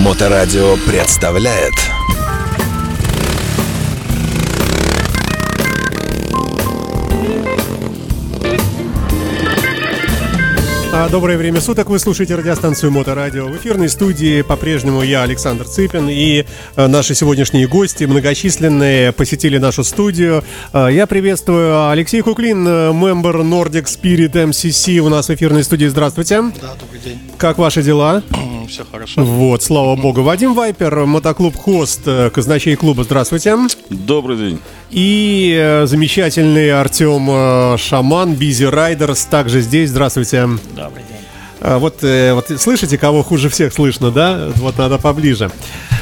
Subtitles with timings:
[0.00, 1.74] Моторадио представляет
[11.08, 13.46] Доброе время суток, вы слушаете радиостанцию Моторадио.
[13.46, 16.44] В эфирной студии по-прежнему я, Александр Цыпин, и
[16.76, 20.44] э, наши сегодняшние гости, многочисленные, посетили нашу студию.
[20.72, 25.86] Э, Я приветствую Алексей Куклин, э, мембер Nordic Spirit MCC у нас в эфирной студии.
[25.86, 26.42] Здравствуйте.
[26.60, 27.18] Да, добрый день.
[27.38, 28.22] Как ваши дела?
[28.68, 29.22] Все хорошо.
[29.24, 30.22] Вот, слава богу.
[30.22, 33.04] Вадим Вайпер, мотоклуб Хост, э, казначей клуба.
[33.04, 33.56] Здравствуйте.
[33.88, 34.60] Добрый день.
[34.90, 39.90] И э, замечательный Артем Шаман, Бизи Райдерс, также здесь.
[39.90, 40.42] Здравствуйте.
[40.42, 40.76] Добрый день.
[40.78, 40.89] А,
[41.60, 44.50] Вот, э, вот слышите, кого хуже всех слышно, да?
[44.56, 45.50] Вот надо поближе.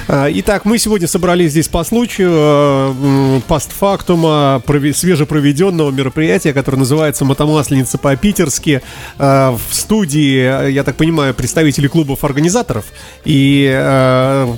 [0.07, 7.25] А, Итак, мы сегодня собрались здесь по случаю э, постфактума прове- свежепроведенного мероприятия, которое называется
[7.25, 8.83] «Мотомасленица по-питерски».
[9.19, 12.85] А, В студии, э, я так понимаю, представители клубов-организаторов.
[13.25, 13.69] И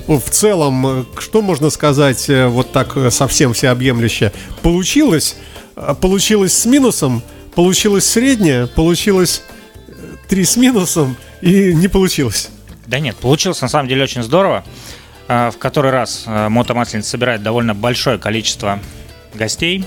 [0.07, 4.31] в целом, что можно сказать вот так совсем всеобъемлюще?
[4.61, 5.35] Получилось?
[5.75, 7.23] А, Получилось с минусом?
[7.55, 8.67] Получилось среднее?
[8.67, 9.41] Получилось
[10.31, 12.51] три с минусом и не получилось.
[12.87, 14.63] Да нет, получилось на самом деле очень здорово.
[15.27, 18.79] А, В который раз а, мотомасленица собирает довольно большое количество
[19.33, 19.85] гостей.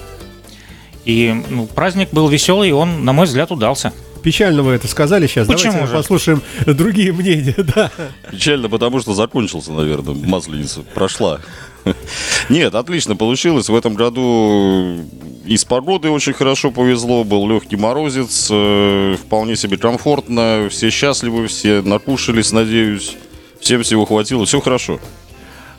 [1.06, 3.94] И ну, праздник был веселый, и он, на мой взгляд, удался.
[4.22, 5.48] Печально вы это сказали сейчас.
[5.48, 5.96] Почему Давайте же?
[5.96, 7.54] послушаем другие мнения.
[7.74, 7.90] Да.
[8.30, 10.82] Печально, потому что закончился, наверное, масленица.
[10.82, 11.40] Прошла.
[12.48, 13.68] Нет, отлично получилось.
[13.68, 15.00] В этом году
[15.44, 17.24] и с погодой очень хорошо повезло.
[17.24, 18.48] Был легкий морозец.
[18.50, 20.68] э, Вполне себе комфортно.
[20.70, 23.16] Все счастливы, все накушались, надеюсь.
[23.60, 24.44] Всем всего хватило.
[24.46, 24.98] Все хорошо.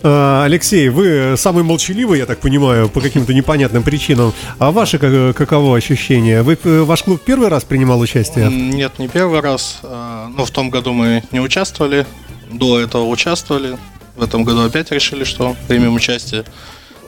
[0.03, 4.33] А, Алексей, вы самый молчаливый, я так понимаю, по каким-то непонятным причинам.
[4.59, 6.43] А ваши как- каково ощущения?
[6.43, 8.49] Вы, э, ваш клуб первый раз принимал участие?
[8.51, 9.79] Нет, не первый раз.
[9.83, 12.05] Но в том году мы не участвовали.
[12.51, 13.77] До этого участвовали.
[14.15, 16.43] В этом году опять решили, что примем участие.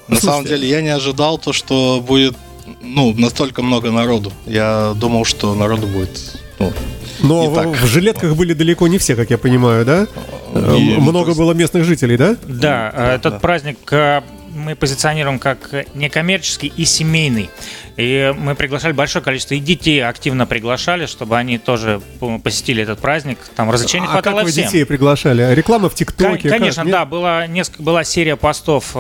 [0.08, 0.26] На Слушайте.
[0.26, 2.36] самом деле я не ожидал то, что будет
[2.82, 4.32] ну, настолько много народу.
[4.46, 6.74] Я думал, что народу будет ну,
[7.22, 7.68] Но не в, так.
[7.68, 10.08] в жилетках были далеко не все, как я понимаю, да?
[10.54, 12.36] Э, И, ну, Много есть- было местных жителей, да?
[12.48, 14.24] Да, а, этот праздник а,
[14.68, 17.50] мы позиционируем как некоммерческий и семейный.
[17.96, 23.00] И мы приглашали большое количество, и детей активно приглашали, чтобы они тоже по- посетили этот
[23.00, 23.38] праздник.
[23.56, 24.66] Там развлечений а как хватало вы всем.
[24.66, 25.54] детей приглашали?
[25.54, 26.50] Реклама в ТикТоке?
[26.50, 26.60] как?
[26.60, 26.92] Конечно, Нет?
[26.92, 28.98] да, была, несколько, была серия постов э,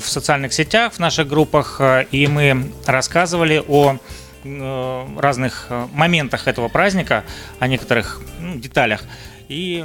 [0.00, 3.96] в социальных сетях, в наших группах, э, и мы рассказывали о
[4.44, 7.24] э, разных моментах этого праздника,
[7.58, 9.02] о некоторых ну, деталях.
[9.48, 9.84] И,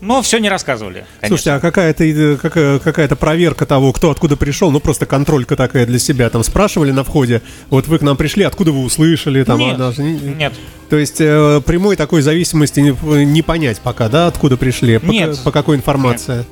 [0.00, 1.04] но все не рассказывали.
[1.20, 1.28] конечно.
[1.28, 5.86] Слушайте, а какая-то э, какая- какая-то проверка того, кто откуда пришел, ну просто контролька такая
[5.86, 9.58] для себя, там спрашивали на входе, вот вы к нам пришли, откуда вы услышали, там,
[9.58, 10.52] Нет, а, даже не- нет.
[10.88, 15.38] То есть э, прямой такой зависимости не, не понять пока, да, откуда пришли, по, Нет.
[15.44, 16.44] по какой информации.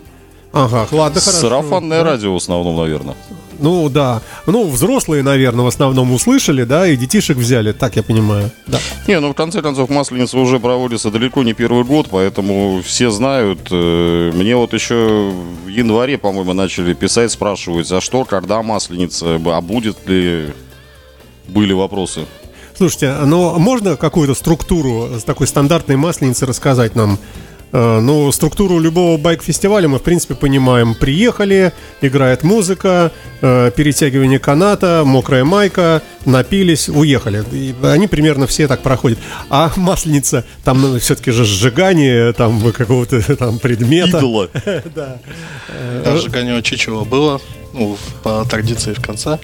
[0.52, 1.40] Ага, ладно, хорошо.
[1.40, 2.10] Сарафанное Да.
[2.12, 3.14] радио в основном, наверное.
[3.58, 8.50] Ну да, ну взрослые, наверное, в основном услышали, да, и детишек взяли, так я понимаю.
[8.66, 8.78] Да.
[9.06, 13.60] Не, ну в конце концов Масленица уже проводится далеко не первый год, поэтому все знают.
[13.70, 15.32] Э, Мне вот еще
[15.64, 20.52] в январе, по-моему, начали писать, спрашивать, а что, когда Масленица, а будет ли...
[21.48, 22.26] Были вопросы.
[22.76, 27.18] Слушайте, но можно какую-то структуру с такой стандартной масленицы рассказать нам?
[27.72, 30.94] Э, Ну, структуру любого байк-фестиваля мы, в принципе, понимаем.
[30.94, 33.12] Приехали, играет музыка,
[33.42, 37.44] э, перетягивание каната, мокрая майка, напились, уехали.
[37.52, 39.18] И они примерно все так проходят.
[39.50, 44.18] А масленица, там все-таки же сжигание там какого-то там предмета.
[44.18, 44.48] Идола.
[44.94, 45.18] Да.
[46.04, 47.40] даже гоню чучело было,
[47.74, 49.38] ну, по традиции в конце.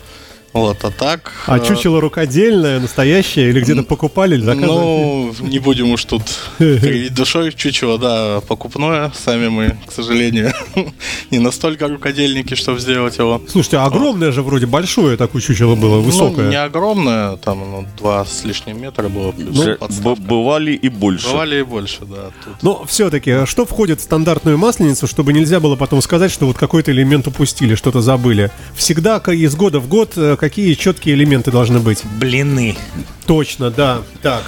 [0.55, 1.33] Вот, а так...
[1.47, 4.71] А э, чучело рукодельное, настоящее, или где-то покупали, или заказывали?
[4.71, 6.23] Ну, не будем уж тут
[6.59, 7.53] кривить душой.
[7.53, 9.11] Чучело, да, покупное.
[9.17, 10.53] Сами мы, к сожалению,
[11.33, 13.43] не настолько рукодельники, чтобы сделать его.
[13.49, 16.45] Слушайте, а огромное же вроде большое такое чучело было, высокое.
[16.45, 19.33] Ну, не огромное, там ну, два с лишним метра было.
[19.33, 20.23] Плюс подставка.
[20.23, 21.31] Бывали и больше.
[21.31, 22.31] Бывали и больше, да.
[22.45, 22.63] Тут.
[22.63, 26.93] Но все-таки, что входит в стандартную масленицу, чтобы нельзя было потом сказать, что вот какой-то
[26.93, 28.53] элемент упустили, что-то забыли?
[28.77, 32.05] Всегда из года в год э, какие четкие элементы должны быть?
[32.05, 32.77] Блины.
[33.25, 34.03] Точно, да.
[34.21, 34.43] Так.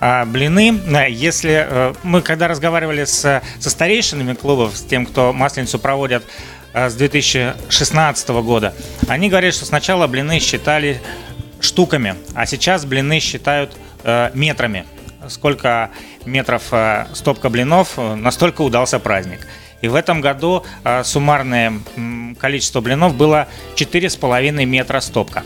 [0.00, 5.34] А блины, да, если э, мы когда разговаривали с, со старейшинами клубов, с тем, кто
[5.34, 6.24] масленицу проводят
[6.72, 8.74] э, с 2016 года,
[9.06, 11.02] они говорят, что сначала блины считали
[11.60, 14.86] штуками, а сейчас блины считают э, метрами.
[15.28, 15.90] Сколько
[16.24, 19.46] метров э, стопка блинов, э, настолько удался праздник.
[19.86, 21.74] И в этом году э, суммарное
[22.40, 23.46] количество блинов было
[23.76, 25.44] 4,5 метра стопка.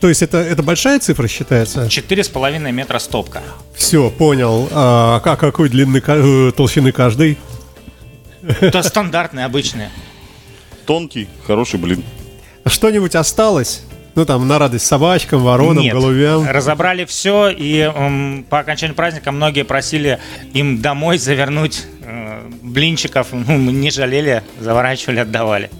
[0.00, 1.84] То есть это, это большая цифра считается?
[1.84, 3.42] 4,5 метра стопка.
[3.74, 4.70] Все, понял.
[4.72, 7.36] А как, какой длины, э, толщины каждый?
[8.60, 9.90] Это стандартные, обычные.
[10.86, 12.02] Тонкий, хороший блин.
[12.64, 13.82] Что-нибудь осталось?
[14.16, 15.92] Ну, там, на радость собачкам, воронам, Нет.
[15.92, 16.48] голубям.
[16.48, 20.18] Разобрали все, и м, по окончанию праздника многие просили
[20.54, 21.84] им домой завернуть
[22.62, 23.28] блинчиков.
[23.32, 25.70] Ну, мы не жалели, заворачивали, отдавали.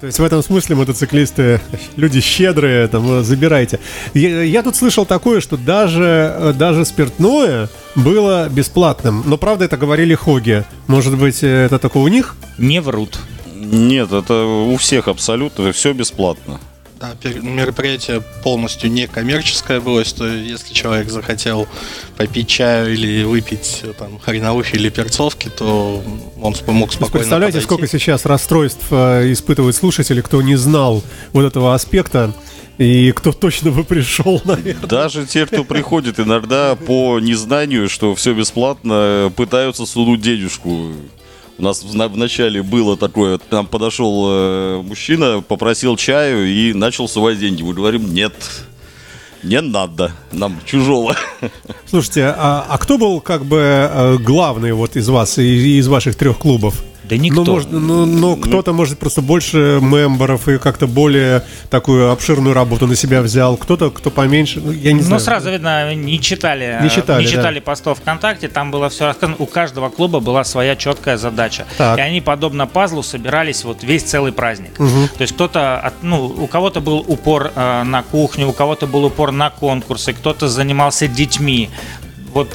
[0.00, 1.60] То есть в этом смысле мотоциклисты
[1.96, 3.80] люди щедрые, там, э, забирайте.
[4.12, 9.22] Я, я тут слышал такое, что даже, э, даже спиртное было бесплатным.
[9.24, 10.64] Но правда это говорили Хоги.
[10.88, 12.36] Может быть, э, это только у них?
[12.58, 13.18] Не врут.
[13.54, 16.60] Нет, это у всех абсолютно, все бесплатно.
[17.22, 21.66] Да, мероприятие полностью некоммерческое было, что если человек захотел
[22.16, 26.02] попить чаю или выпить э, там хреновухи или перцовки, то
[26.40, 27.64] он мог спокойно представляете, подойти.
[27.64, 31.02] сколько сейчас расстройств э, испытывают слушатели, кто не знал
[31.32, 32.32] вот этого аспекта,
[32.78, 34.88] и кто точно бы пришел, наверное.
[34.88, 40.92] Даже те, кто приходит иногда по незнанию, что все бесплатно, пытаются сунуть денежку.
[41.56, 46.46] У нас в, на- в начале было такое, к нам подошел э, мужчина, попросил чаю
[46.46, 47.62] и начал сувать деньги.
[47.62, 48.34] Мы говорим, нет,
[49.44, 51.14] не надо, нам чужого.
[51.86, 56.16] Слушайте, а, а кто был как бы э, главный вот из вас, и из ваших
[56.16, 56.82] трех клубов?
[57.08, 57.44] Да никто.
[57.44, 62.86] Ну, может, ну, ну, кто-то, может, просто больше мемберов и как-то более такую обширную работу
[62.86, 63.56] на себя взял.
[63.56, 64.60] Кто-то, кто поменьше.
[64.64, 65.20] Ну, я не знаю.
[65.20, 67.32] Ну, сразу видно, не читали, Не читали, не да.
[67.36, 69.36] читали постов ВКонтакте, там было все рассказано.
[69.38, 71.66] У каждого клуба была своя четкая задача.
[71.76, 71.98] Так.
[71.98, 74.74] И они, подобно пазлу, собирались вот весь целый праздник.
[74.76, 79.04] То есть кто-то, от- ну, у кого-то был упор э, на кухню, у кого-то был
[79.04, 81.70] упор на конкурсы, кто-то занимался детьми.
[82.34, 82.48] Вот,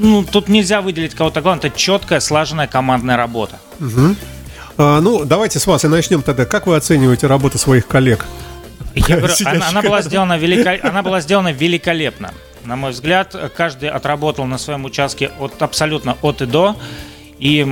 [0.00, 3.58] ну, тут нельзя выделить кого-то главное, это четкая, слаженная командная работа.
[4.78, 6.46] А, ну, давайте с вас и начнем тогда.
[6.46, 8.24] Как вы оцениваете работу своих коллег?
[8.94, 12.32] Я говорю, она, она была сделана велико- она была сделана великолепно.
[12.64, 16.76] На мой взгляд, каждый отработал на своем участке от абсолютно от и до.
[17.38, 17.66] И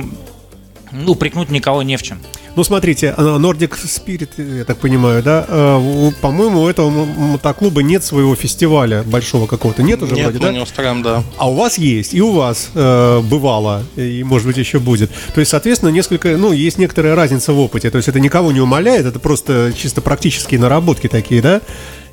[0.91, 2.19] ну, упрекнуть никого не в чем.
[2.55, 5.77] Ну, смотрите, а, Nordic Spirit, я так понимаю, да?
[5.77, 9.83] у- По-моему, у этого мотоклуба нет своего фестиваля большого какого-то.
[9.83, 10.51] Нет уже Нет, вроде, да?
[10.53, 11.23] не устраиваем, да.
[11.37, 15.11] А у вас есть, и у вас э, бывало, и, может быть, еще будет.
[15.33, 17.91] То есть, соответственно, несколько, ну, есть некоторая разница в опыте.
[17.91, 21.61] То есть, это никого не умаляет, это просто чисто практические наработки такие, да?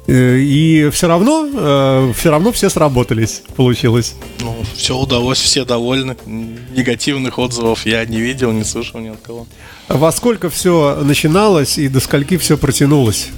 [0.06, 4.14] Э, И все равно, все равно все сработались, получилось.
[4.40, 6.16] Ну, все удалось, все довольны.
[6.26, 9.46] Негативных отзывов я не видел, не слышал ни от кого.
[9.88, 13.28] Во сколько все начиналось и до скольки все протянулось?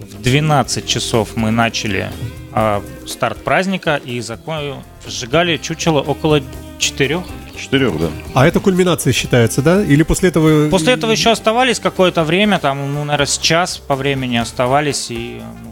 [0.00, 2.10] В 12 часов мы начали
[2.52, 4.82] а, старт праздника и закон...
[5.06, 6.40] сжигали чучело около
[6.78, 7.22] 4.
[7.58, 8.08] Четырех, да.
[8.34, 9.82] А это кульминация считается, да?
[9.82, 10.68] Или после этого...
[10.68, 15.40] После этого еще оставались какое-то время, там, ну, наверное, с час по времени оставались и...
[15.62, 15.71] ну,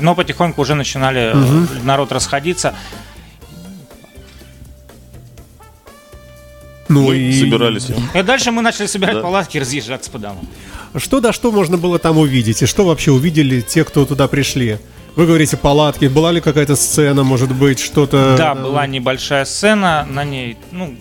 [0.00, 2.74] но потихоньку уже начинали э, народ расходиться.
[6.88, 7.40] Ну, Мы и...
[7.40, 7.88] собирались.
[8.14, 9.22] И дальше мы начали собирать Да.
[9.22, 10.46] палатки и разъезжаться по домам.
[10.96, 12.62] Что да что можно было там увидеть?
[12.62, 14.78] И что вообще увидели те, кто туда пришли?
[15.16, 16.06] Вы говорите палатки.
[16.06, 18.34] Была ли какая-то сцена, может быть, что-то...
[18.36, 20.94] Да, была небольшая сцена, на ней, ну,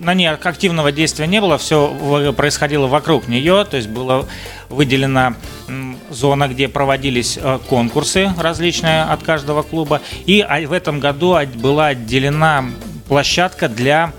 [0.00, 4.26] на ней активного действия не было, все происходило вокруг нее, то есть была
[4.68, 5.34] выделена
[5.68, 11.36] м, зона, где проводились э, конкурсы различные от каждого клуба, и а, в этом году
[11.56, 12.64] была отделена
[13.08, 14.12] площадка для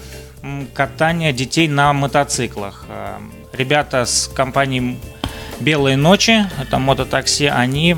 [0.74, 2.86] катания детей на мотоциклах.
[2.90, 3.18] Э,
[3.54, 5.00] Ребята с компанией
[5.62, 7.96] «Белые ночи», это мототакси, они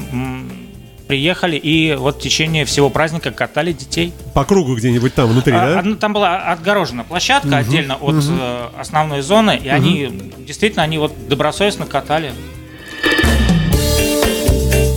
[1.08, 4.14] приехали и вот в течение всего праздника катали детей.
[4.34, 5.96] По кругу где-нибудь там внутри, А, да?
[5.96, 10.12] Там была отгорожена площадка отдельно от э, основной зоны, и они
[10.46, 12.34] действительно они вот добросовестно катали.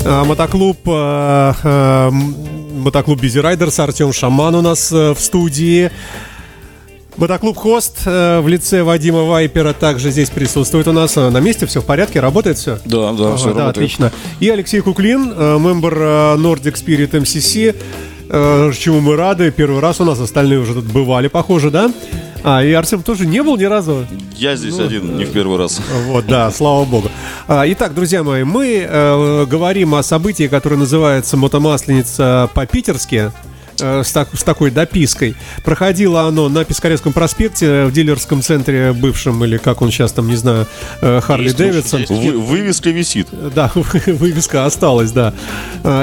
[0.05, 2.35] А, мотоклуб, а, м,
[2.83, 5.91] мотоклуб Бизи Райдерс, Артем Шаман у нас э, в студии.
[7.17, 11.17] Мотоклуб Хост э, в лице Вадима Вайпера также здесь присутствует у нас.
[11.19, 12.79] Э, На месте все в порядке, работает все?
[12.87, 13.77] Да, да, Ага, все да, работает.
[13.77, 14.13] отлично.
[14.41, 17.77] И Алексей Куклин, э, мембер э, Nordic Spirit MCC,
[18.31, 19.51] э, чему мы рады.
[19.51, 21.93] Первый раз у нас, остальные уже тут бывали, похоже, да?
[22.43, 24.07] А, и Артем тоже не был ни разу.
[24.35, 25.79] Я здесь один, не в первый раз.
[26.07, 27.11] Вот, да, слава богу.
[27.53, 33.33] А, Итак, друзья мои, мы э, говорим о событии, которое называется «Мотомасленица по-питерски».
[33.81, 35.35] Э, С, так- с такой допиской.
[35.65, 40.37] Проходило оно на Пискаревском проспекте в дилерском центре бывшем, или как он сейчас там, не
[40.37, 40.67] знаю,
[41.01, 42.05] э, Харли Дэвидсон.
[42.09, 43.29] Вы- вывеска висит.
[43.55, 45.35] Да, вывеска осталась, да.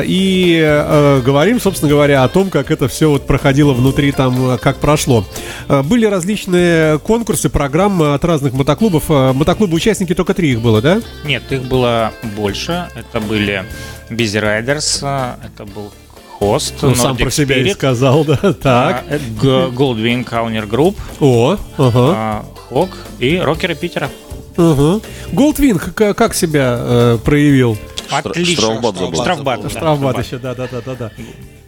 [0.06, 4.58] И э, говорим, собственно говоря, о том, как это все вот проходило внутри там, э,
[4.58, 5.26] как прошло.
[5.68, 9.10] Были различные конкурсы, программы от разных мотоклубов.
[9.10, 11.02] Мотоклубы участники только три их было, да?
[11.26, 12.88] Нет, их было больше.
[12.96, 13.64] Это были
[14.10, 15.92] Busy Riders, э, это был
[16.39, 18.38] Хост, Он сам про себя и сказал, да.
[18.62, 19.06] Так.
[19.41, 21.91] Goldwing Counter Group, О, ага.
[22.15, 22.89] а, Хок
[23.20, 24.10] и рокеры Питера.
[24.56, 27.77] Goldwing к- как себя э, проявил?
[28.10, 28.62] Отлично.
[28.62, 28.96] Штрафбат.
[29.15, 31.12] Штрафбат, да, Штрафбат еще, да, да, да, да, да.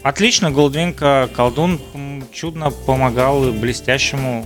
[0.03, 1.79] Отлично, Goldwing э, колдун
[2.31, 4.45] чудно помогал блестящему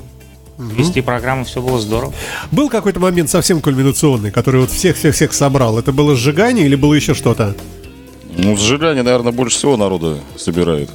[0.57, 2.13] вести программу, все было здорово.
[2.51, 5.77] Был какой-то момент совсем кульминационный, который вот всех-всех-всех собрал.
[5.79, 7.55] Это было сжигание или было еще что-то?
[8.35, 10.89] Ну, в сжигании, наверное, больше всего народа собирает.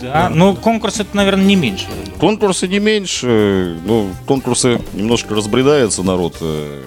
[0.00, 1.86] Да, ну конкурс это, наверное, не меньше.
[2.20, 6.36] Конкурсы не меньше, ну, конкурсы немножко разбредается народ.
[6.40, 6.82] Э,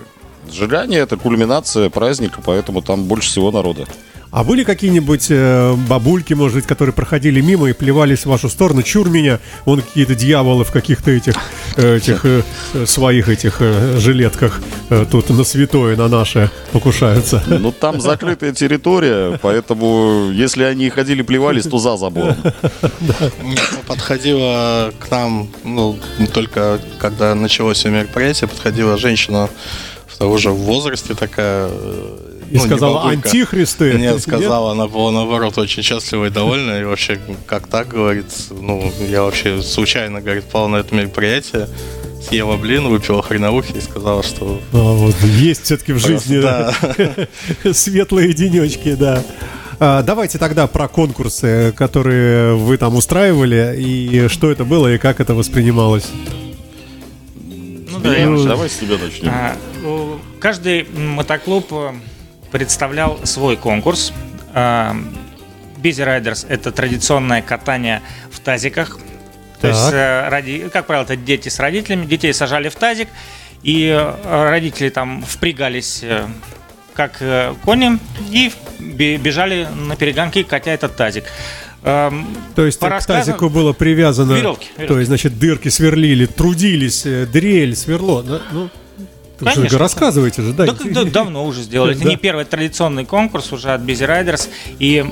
[0.51, 3.85] Сжигание это кульминация праздника, поэтому там больше всего народа.
[4.31, 8.81] А были какие-нибудь э, бабульки, может быть, которые проходили мимо и плевались в вашу сторону?
[8.81, 11.35] Чур меня, вон какие-то дьяволы в каких-то этих,
[11.75, 17.43] э, этих э, э, своих этих э, жилетках э, тут на святое, на наше покушаются.
[17.47, 22.37] Ну, там закрытая территория, поэтому если они ходили плевались, то за забором.
[22.71, 25.99] Ну, подходила к нам, ну,
[26.33, 29.49] только когда началось все мероприятие, подходила женщина
[30.07, 31.69] в того же возрасте такая.
[32.51, 33.93] И ну, сказала, антихристы.
[33.97, 36.81] Нет, сказала, она была наоборот очень счастлива и довольна.
[36.81, 41.69] И вообще, как так, говорит, ну, я вообще случайно, говорит, попал на это мероприятие,
[42.27, 46.73] съела блин, выпила хреновухи и сказала, что А, вот, есть все-таки в жизни да,
[47.73, 49.23] светлые денечки, да.
[49.79, 55.21] А, давайте тогда про конкурсы, которые вы там устраивали, и что это было, и как
[55.21, 56.09] это воспринималось.
[57.33, 59.29] Ну да, я Ну, Давай с тебя начнем.
[59.29, 61.91] А, ну, Каждый мотоклуб э,
[62.51, 64.13] представлял свой конкурс.
[65.77, 68.97] Бизи Райдерс– это традиционное катание в тазиках.
[69.59, 69.71] То Так.
[69.75, 72.05] есть, э, ради, как правило, это дети с родителями.
[72.05, 73.07] Детей сажали в тазик,
[73.63, 76.27] и э, родители там впрягались э,
[76.93, 77.21] как
[77.63, 77.97] кони
[78.31, 81.23] и бе- бежали на перегонки, катя этот тазик.
[81.83, 84.33] Эм, То есть по к рассказам- тазику было привязано...
[84.33, 84.87] Веревки, веревки.
[84.93, 88.21] То есть, значит, дырки сверлили, трудились, дрель, сверло.
[88.23, 88.41] да?
[88.51, 88.69] Ну,
[89.43, 89.77] Конечно.
[89.77, 90.65] рассказывайте же, да.
[90.65, 91.93] Да, да, давно уже сделали.
[91.95, 92.09] Это Да.
[92.09, 94.49] не первый традиционный конкурс уже от Busy Riders.
[94.79, 95.05] И,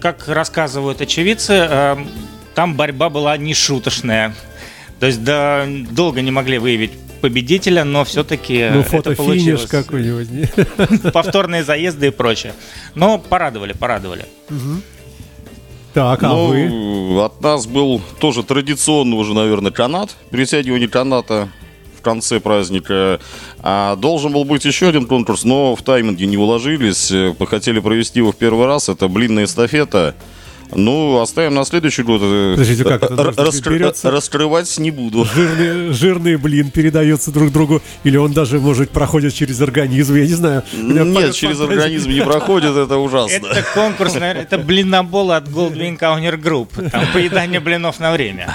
[0.00, 2.08] как рассказывают очевидцы, эм,
[2.54, 4.34] там борьба была нешуточная.
[5.00, 9.66] То есть да, долго не могли выявить победителя, но все-таки Ну, это получилось.
[9.66, 11.12] какой-нибудь.
[11.12, 12.52] Повторные заезды и прочее.
[12.94, 14.26] Но порадовали, порадовали.
[15.94, 16.46] Так, а Ну,
[17.14, 17.24] вы?
[17.24, 21.48] от нас был тоже традиционно уже, наверное, канат, перетягивание каната
[22.04, 23.18] конце праздника.
[23.60, 27.10] А должен был быть еще один конкурс, но в тайминге не уложились.
[27.10, 28.88] Э, Хотели провести его в первый раз.
[28.88, 30.14] Это блинная эстафета.
[30.72, 32.20] Ну, оставим на следующий год.
[32.24, 33.94] Э, Подождите, как Может, раскры-?
[34.10, 35.24] Раскрывать не буду.
[35.24, 40.34] Жирный, жирный блин передается друг другу, или он даже, может, проходит через организм, я не
[40.34, 40.62] знаю.
[40.72, 41.78] Нет, через фантазии.
[41.80, 43.46] организм не проходит, это ужасно.
[43.46, 46.90] Это конкурс, наверное, это блинобол от Goldwing Counter Group.
[46.90, 48.52] Там поедание блинов на время.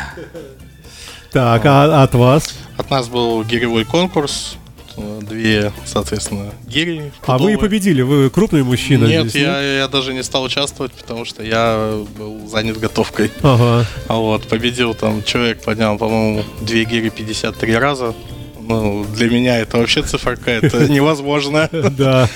[1.32, 2.56] Так, а от вас?
[2.90, 4.58] От нас был гиревой конкурс,
[4.98, 7.12] две, соответственно, гири.
[7.28, 10.92] А вы и победили, вы крупный мужчина Нет, здесь, я, я даже не стал участвовать,
[10.94, 13.32] потому что я был занят готовкой.
[13.44, 13.86] Ага.
[14.08, 18.16] А вот, победил там человек, поднял, по-моему, две гири 53 раза.
[18.60, 21.70] Ну, для меня это вообще циферка, это невозможно.
[21.72, 22.28] Да.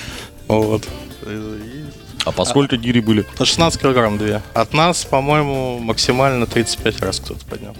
[0.46, 0.86] Вот.
[2.24, 3.26] А по сколько гири были?
[3.36, 4.40] По 16 килограмм две.
[4.54, 7.74] От нас, по-моему, максимально 35 раз кто-то поднял.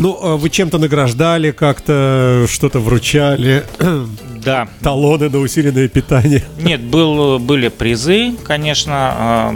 [0.00, 3.64] Ну, а вы чем-то награждали, как-то что-то вручали,
[4.44, 6.42] Да, талоны на усиленное питание.
[6.58, 9.54] Нет, был, были призы, конечно,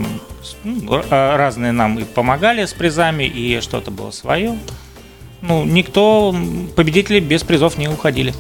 [0.63, 4.59] ну, а, разные нам и помогали с призами, и что-то было свое.
[5.41, 6.37] Ну, никто,
[6.77, 8.35] победители без призов не уходили.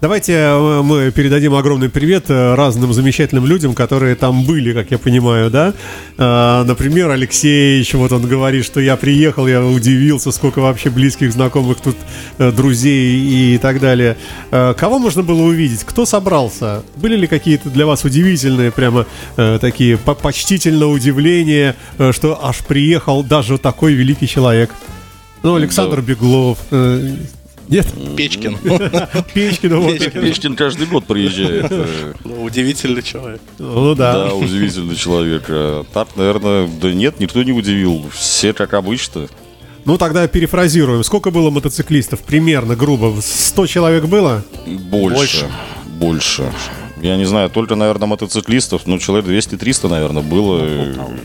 [0.00, 4.98] Давайте э, мы передадим огромный привет э, разным замечательным людям, которые там были, как я
[4.98, 5.74] понимаю, да?
[6.16, 11.78] Э, Например, Алексеевич, вот он говорит, что я приехал, я удивился, сколько вообще близких, знакомых
[11.80, 11.96] тут,
[12.38, 14.16] друзей и так далее.
[14.50, 15.82] Кого можно было увидеть?
[15.84, 16.82] Кто собрался?
[16.96, 19.06] Были ли какие-то для вас удивительные, прямо
[19.60, 21.74] такие по- почтительно удивления,
[22.12, 24.70] что аж приехал даже такой великий человек?
[25.42, 26.58] Ну, Александр Беглов.
[27.68, 27.86] Э, Нет?
[28.16, 28.58] Печкин.
[29.34, 29.86] Печкин.
[29.98, 30.20] Печкин.
[30.22, 31.66] Печкин каждый год приезжает.
[31.70, 33.40] Э, Ну, Удивительный человек.
[33.58, 34.12] Ну да.
[34.12, 35.44] Да, удивительный человек.
[35.48, 38.06] А Так, наверное, да нет, никто не удивил.
[38.12, 39.28] Все как обычно.
[39.84, 41.02] Ну тогда перефразируем.
[41.04, 42.20] Сколько было мотоциклистов?
[42.20, 43.14] Примерно, грубо.
[43.22, 44.44] 100 человек было?
[44.66, 45.48] Больше.
[45.98, 46.52] Больше.
[47.00, 51.16] Я не знаю, только, наверное, мотоциклистов, ну, человек 200-300, наверное, было.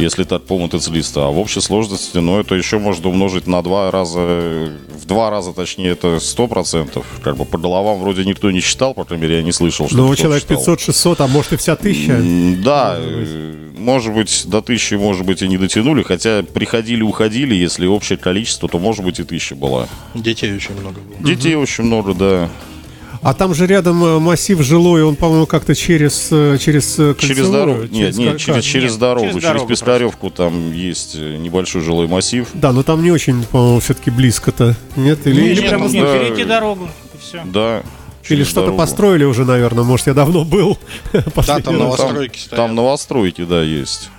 [0.00, 1.20] Если так по мотоциклисту.
[1.22, 5.52] А в общей сложности, ну, это еще можно умножить на два раза, в два раза,
[5.52, 7.06] точнее, это сто процентов.
[7.22, 9.96] Как бы по головам вроде никто не считал, по крайней мере, я не слышал, что
[9.96, 10.74] Ну, человек считал.
[10.74, 12.20] 500-600, а может и вся тысяча.
[12.64, 17.86] Да, э, может быть, до тысячи, может быть, и не дотянули, хотя приходили, уходили, если
[17.86, 19.88] общее количество, то, может быть, и тысяча была.
[20.14, 21.26] Детей очень много было.
[21.28, 22.48] Детей очень много, да.
[23.22, 26.28] А там же рядом э, массив жилой, он, по-моему, как-то через,
[26.60, 27.82] через Через дорогу.
[27.90, 29.26] Нет, нет, через, через Нет, дорогу.
[29.26, 32.48] через Через, дорогу Пискаревку там есть э, небольшой жилой массив.
[32.54, 34.74] Да, но там не очень, по-моему, все-таки близко-то.
[34.96, 35.26] Нет?
[35.26, 36.18] Или, Или или нет, прямо прямо ну, не да.
[36.18, 37.42] перейти дорогу, и все.
[37.44, 37.78] Да.
[37.78, 38.78] Или через что-то дорогу.
[38.78, 39.84] построили уже, наверное.
[39.84, 40.78] Может, я давно был.
[41.12, 42.56] Да, там новостройки Там, стоят.
[42.66, 44.10] там новостройки, да, есть.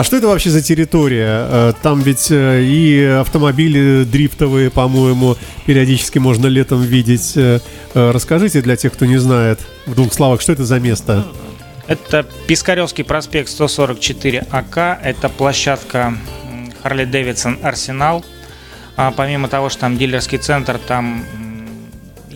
[0.00, 1.46] А что это вообще за территория?
[1.46, 7.34] Э, Там ведь э, и автомобили дрифтовые, по-моему, периодически можно летом видеть.
[7.36, 7.60] Э,
[7.92, 11.26] Расскажите для тех, кто не знает, в двух словах, что это за место?
[11.86, 14.98] Это Пискаревский проспект 144 АК.
[15.04, 16.16] Это площадка
[16.82, 18.24] Дэвидсон Арсенал.
[18.96, 21.26] А помимо того, что там дилерский центр, там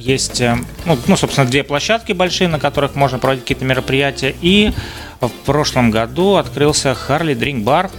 [0.04, 4.34] есть, э, ну, ну, собственно, две площадки большие, на которых можно проводить какие-то мероприятия.
[4.42, 4.72] И
[5.20, 7.90] в прошлом году открылся Харли Дринк Бар.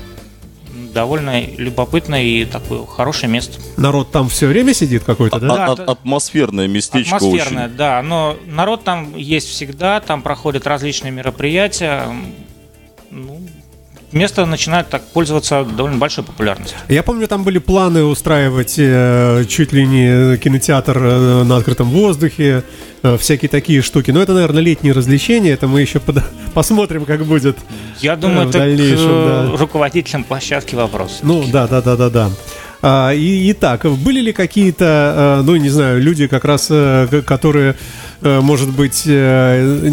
[0.93, 3.59] Довольно любопытное и такое хорошее место.
[3.75, 5.47] Народ там все время сидит какой-то, да?
[5.47, 5.83] Да, А- да.
[5.83, 7.75] а- атмосферное местечко Атмосферное, очень.
[7.75, 12.03] да, но народ там есть всегда, там проходят различные мероприятия.
[13.11, 13.41] Ну,
[14.11, 16.77] место начинает так пользоваться довольно большой популярностью.
[16.87, 22.63] Я помню, там были планы устраивать э, чуть ли не кинотеатр э, на открытом воздухе,
[23.03, 24.11] э, всякие такие штуки.
[24.11, 25.51] Но это, наверное, летние развлечения.
[25.51, 26.23] Это мы еще под-
[26.53, 27.57] посмотрим, как будет.
[27.99, 29.57] Я думаю, в это дальнейшем, к э, да.
[29.57, 31.19] руководителям площадки вопрос.
[31.23, 32.29] Ну, да, да, да, да, да.
[32.81, 37.75] А, и, итак, были ли какие-то, э, ну, не знаю, люди как раз, э, которые,
[38.21, 39.89] э, может быть, э,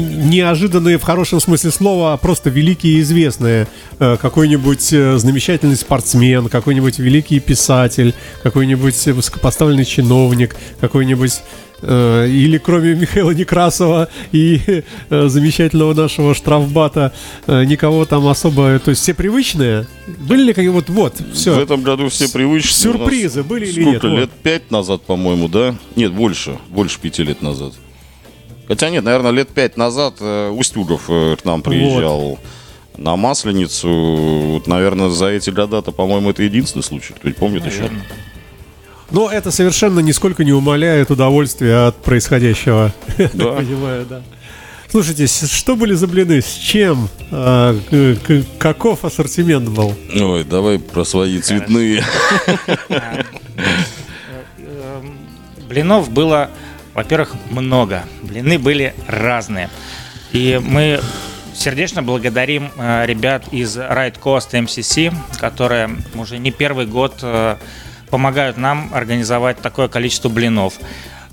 [0.00, 3.66] неожиданные в хорошем смысле слова, а просто великие и известные?
[3.98, 11.40] Э, Какой-нибудь э, замечательный спортсмен, какой-нибудь великий писатель, какой-нибудь высокопоставленный чиновник, какой-нибудь
[11.82, 17.12] э, или кроме Михаила Некрасова и замечательного нашего штрафбата
[17.46, 19.86] никого там особо, то есть все привычные?
[20.06, 21.60] Были ли какие вот вот В все?
[21.60, 22.72] этом году все привычные.
[22.72, 23.98] Сюрпризы были или нет?
[23.98, 24.08] Сколько?
[24.08, 24.20] Вот.
[24.20, 25.74] Лет пять назад, по-моему, да?
[25.96, 26.58] Нет, больше.
[26.70, 27.72] Больше пяти лет назад.
[28.68, 32.38] Хотя нет, наверное, лет пять назад э, Устюгов э, к нам приезжал
[32.96, 33.88] на Масленицу.
[33.88, 37.12] Вот, наверное, за эти года-то, по-моему, это единственный случай.
[37.14, 37.82] Кто-нибудь помнит еще?
[37.82, 38.06] Наверное.
[39.10, 42.92] Но это совершенно нисколько не умаляет удовольствия от происходящего.
[43.34, 43.52] Да.
[43.52, 44.22] понимаю, да.
[44.90, 46.40] Слушайте, что были за блины?
[46.40, 47.08] С чем?
[47.30, 47.78] А,
[48.58, 49.94] каков ассортимент был?
[50.14, 52.04] Ой, давай про свои цветные.
[54.78, 55.18] Эм,
[55.68, 56.50] Блинов было,
[56.96, 58.04] во-первых, много.
[58.22, 59.68] Блины были разные.
[60.32, 61.00] И мы
[61.54, 67.56] сердечно благодарим э, ребят из Ride Coast MCC, которые уже не первый год э,
[68.08, 70.74] помогают нам организовать такое количество блинов.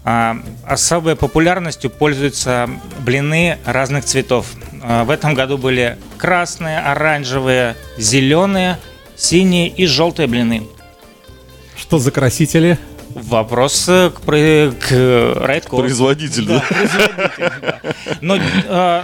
[0.05, 4.47] А, Особой популярностью пользуются блины разных цветов.
[4.81, 8.79] А, В этом году были красные, оранжевые, зеленые,
[9.15, 10.63] синие и желтые блины.
[11.77, 12.77] Что за красители?
[13.15, 15.79] Вопрос к, про- к Coast.
[15.79, 16.63] Производитель, да?
[18.21, 19.01] Но э,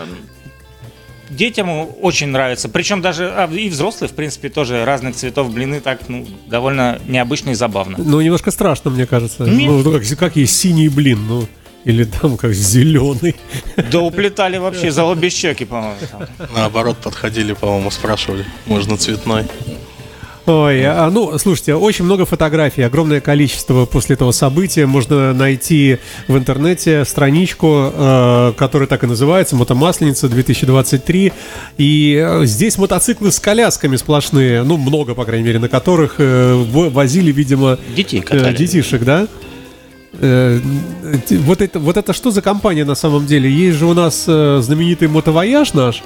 [1.30, 2.70] детям очень нравится.
[2.70, 7.52] Причем даже а, и взрослые, в принципе, тоже разных цветов блины так ну, довольно необычно
[7.52, 7.98] и забавно.
[7.98, 9.44] Ну, немножко страшно, мне кажется.
[9.44, 9.86] Нет.
[9.86, 11.48] Ну, как, как есть синий блин, ну,
[11.86, 13.36] или там как зеленый.
[13.92, 15.96] Да уплетали вообще за обе щеки, по-моему.
[16.54, 19.46] Наоборот, подходили, по-моему, спрашивали, можно цветной.
[20.52, 24.88] Ой, а, ну, слушайте, очень много фотографий, огромное количество после этого события.
[24.88, 31.32] Можно найти в интернете страничку, э, которая так и называется, «Мотомасленица 2023».
[31.78, 36.56] И э, здесь мотоциклы с колясками сплошные, ну, много, по крайней мере, на которых э,
[36.56, 38.56] во- возили, видимо, Детей э, катали.
[38.56, 39.28] детишек, да?
[40.12, 43.52] Вот это, вот это что за компания на самом деле?
[43.52, 46.02] Есть же у нас знаменитый мотовояж наш.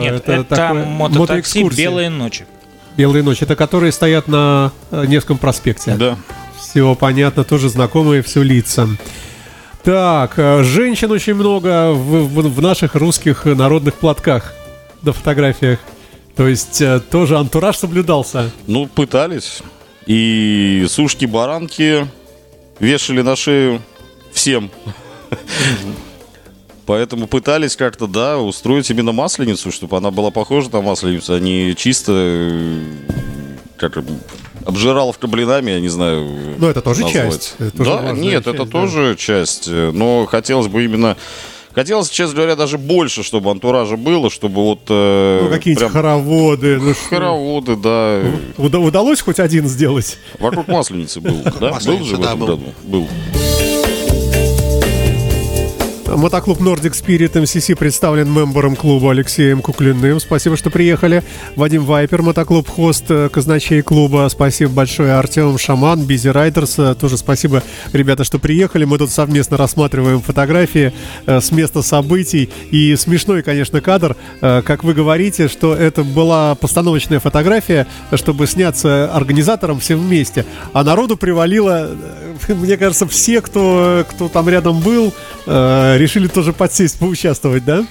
[0.00, 1.62] Нет, это, такое- мототакси.
[1.76, 2.46] «Белые ночи».
[2.96, 3.44] Белые ночи.
[3.44, 5.94] Это которые стоят на э, Невском проспекте.
[5.96, 6.16] Да.
[6.58, 8.88] Все понятно, тоже знакомые все лица.
[9.82, 14.52] Так, э, женщин очень много в, в- в наших русских народных платках
[15.02, 15.78] на фотографиях.
[16.36, 18.50] То есть э, тоже антураж соблюдался.
[18.66, 19.62] Ну, пытались.
[20.06, 22.06] И сушки-баранки
[22.78, 23.80] вешали на шею
[24.32, 24.70] всем.
[26.86, 31.74] Поэтому пытались как-то, да, устроить именно масленицу, чтобы она была похожа на масленицу, а не
[31.76, 32.82] чисто э,
[33.76, 33.98] как
[34.64, 36.26] обжираловка блинами, я не знаю.
[36.58, 37.32] Ну, это тоже назвать.
[37.32, 38.70] часть, это тоже да, нет, часть, это да.
[38.70, 39.68] тоже часть.
[39.68, 41.16] э, Но хотелось бы именно
[41.72, 44.80] Хотелось, честно говоря, даже больше, чтобы антуража было, чтобы вот...
[44.88, 46.78] э, Ну, какие-нибудь прям хороводы.
[46.80, 48.20] ну, хороводы, да.
[48.58, 50.18] Уда- удалось хоть один сделать?
[50.40, 51.78] Вокруг Масленицы был, да?
[51.86, 52.46] Был же в да, этом был.
[52.48, 52.64] году?
[52.82, 53.08] Был.
[56.16, 60.18] Мотоклуб Nordic Spirit MCC представлен мембером клуба Алексеем Куклиным.
[60.18, 61.22] Спасибо, что приехали.
[61.54, 64.26] Вадим Вайпер, мотоклуб хост э, казначей клуба.
[64.28, 65.12] Спасибо большое.
[65.12, 66.78] Артем Шаман, Бизи Райдерс.
[66.78, 68.84] э, Тоже спасибо, ребята, что приехали.
[68.84, 70.92] Мы тут совместно рассматриваем фотографии
[71.26, 72.50] э, с места событий.
[72.72, 79.78] И смешной, конечно, кадр, как вы говорите, что это была постановочная фотография, чтобы сняться организатором
[79.78, 80.44] все вместе.
[80.72, 81.90] А народу привалило,
[82.48, 85.12] мне кажется, все, кто, кто там рядом был,
[86.00, 87.86] решили тоже подсесть, поучаствовать, да?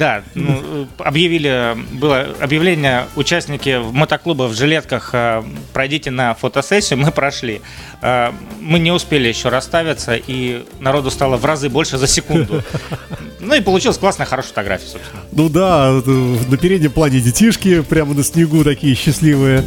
[0.00, 5.42] Да, ну, э, объявили, было объявление, участники мотоклуба в жилетках, э,
[5.74, 7.60] пройдите на фотосессию, мы прошли.
[8.00, 12.62] Э, Мы не успели еще расставиться, и народу стало в разы больше за секунду.
[13.42, 15.22] Ну и получилась классная, хорошая фотография, собственно.
[15.32, 19.64] Ну да, на переднем плане детишки, прямо на снегу такие счастливые.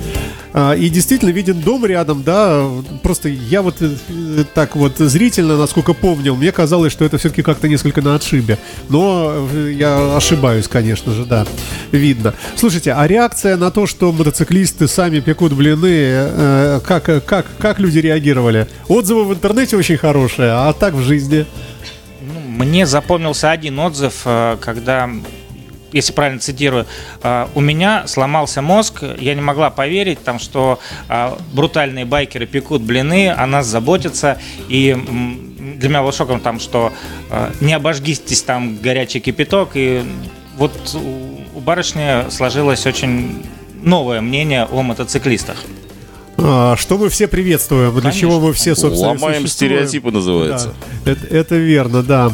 [0.53, 2.67] А, И действительно виден дом рядом, да.
[3.01, 7.67] Просто я вот э, так вот зрительно, насколько помнил, мне казалось, что это все-таки как-то
[7.67, 8.59] несколько на отшибе.
[8.87, 11.47] Но э, я ошибаюсь, конечно же, да.
[11.91, 12.35] Видно.
[12.55, 17.97] Слушайте, а реакция на то, что мотоциклисты сами пекут блины, э, как, как, как люди
[17.97, 18.67] реагировали?
[18.87, 21.47] Отзывы в интернете очень хорошие, а так в жизни?
[22.21, 24.21] Ну, Мне запомнился один отзыв,
[24.61, 25.09] когда,
[25.93, 26.85] если правильно цитирую,
[27.23, 30.79] э, у меня сломался мозг, я не могла поверить, там, что
[31.09, 34.95] э, брутальные байкеры пекут блины, о нас заботятся, и
[35.77, 36.91] для меня было шоком, там, что
[37.29, 40.03] э, не обожгитесь там горячий кипяток, и
[40.57, 43.45] вот у- барышни сложилось очень
[43.81, 45.57] новое мнение о мотоциклистах.
[46.37, 48.19] А, Что мы все приветствуем, для Конечно.
[48.21, 49.73] чего мы все, собственно, Ломаем существуем.
[49.73, 50.73] стереотипы, называется.
[51.05, 52.31] Да, это, это верно, да.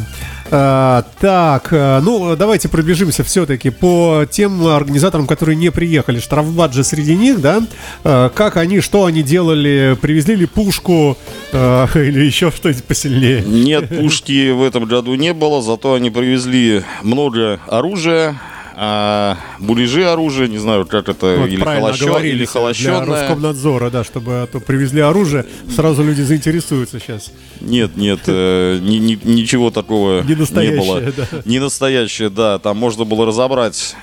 [0.52, 6.18] А, так, а, ну давайте пробежимся все-таки по тем организаторам, которые не приехали.
[6.18, 7.62] Штрафбат же среди них, да?
[8.02, 9.96] А, как они, что они делали?
[10.00, 11.16] Привезли ли пушку
[11.52, 13.42] а, или еще что-нибудь посильнее?
[13.42, 18.40] Нет, пушки в этом году не было, зато они привезли много оружия,
[18.82, 23.04] а, булежи оружия, не знаю, как это, Вот или, оговорились или Для холощенное.
[23.04, 27.30] Роскомнадзора, да, чтобы а то привезли оружие, сразу люди заинтересуются сейчас.
[27.60, 31.00] Нет, нет, э, ни- ни- ничего такого Не настоящее, было.
[31.12, 31.26] да.
[31.44, 32.58] Не настоящее, да.
[32.58, 33.96] Там можно было разобрать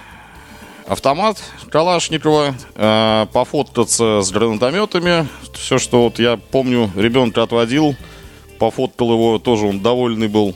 [0.85, 1.37] автомат
[1.71, 5.27] Калашникова, э, пофоткаться с гранатометами.
[5.53, 7.95] Все, что вот я помню, ребенка отводил,
[8.59, 10.55] пофоткал его, тоже он довольный был.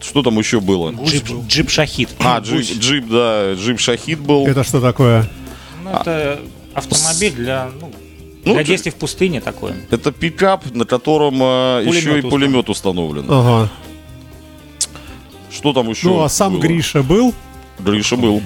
[0.00, 0.92] Что там еще было?
[1.06, 2.10] Джип, джип Шахид.
[2.20, 4.46] А, джип, джип, да, джип Шахид был.
[4.46, 5.28] Это что такое?
[5.82, 6.40] Ну, это
[6.74, 7.90] автомобиль для, ну,
[8.44, 9.72] Ну, для действий в пустыне такой.
[9.90, 12.30] Это пикап, на котором э, Пулемет еще и установлен.
[12.30, 13.24] пулемет установлен.
[13.28, 13.70] Ага.
[15.50, 16.08] Что там еще?
[16.08, 16.60] Ну, а сам было?
[16.60, 17.34] Гриша был?
[17.78, 18.42] Гриша был.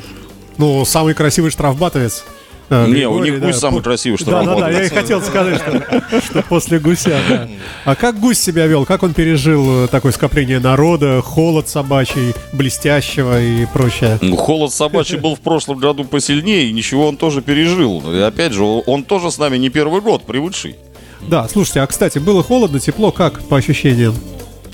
[0.59, 2.25] Ну, самый красивый штрафбатовец.
[2.73, 4.79] А, Не, у них да, гусь самый по- красивый Да, да, да, штрафбатовец.
[4.79, 7.49] я и хотел сказать, что, что после гуся, да.
[7.85, 8.87] А как гусь себя вел?
[8.87, 14.19] Как он пережил э, такое скопление народа, холод собачий, блестящего и прочее?
[14.23, 18.03] Ну, Холод собачий был в прошлом году посильнее, и ничего он тоже пережил.
[18.15, 20.77] И опять же, он тоже с нами не первый год, привыкший.
[21.23, 24.15] Да, слушайте, а кстати, было холодно, тепло, как по ощущениям?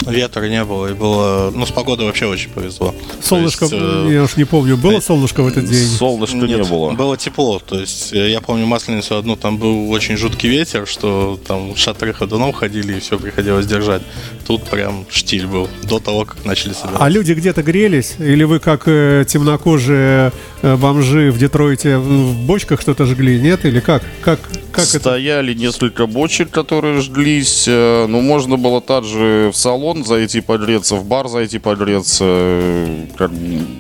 [0.07, 1.51] Ветра не было, и было...
[1.55, 2.95] Ну, с погодой вообще очень повезло.
[3.21, 5.87] То Солнышко, есть, э, я уж не помню, было солнышко в этот день?
[5.87, 6.93] Солнышка не было.
[6.93, 7.59] Было тепло.
[7.59, 12.13] То есть э, я помню масленицу одну, там был очень жуткий ветер, что там шатры
[12.13, 14.03] ходуном ходили, и все приходилось держать.
[14.47, 17.01] Тут прям штиль был до того, как начали собирать.
[17.01, 18.15] А люди где-то грелись?
[18.19, 23.41] Или вы, как э, темнокожие э, бомжи в Детройте, в бочках что-то жгли?
[23.41, 23.65] Нет?
[23.65, 24.03] Или как?
[24.23, 24.39] Как,
[24.73, 24.99] как это?
[24.99, 27.65] Стояли несколько бочек, которые жглись.
[27.67, 32.25] э, Ну, можно было также в салон зайти погреться, в бар зайти погреться.
[32.27, 33.31] э, Как,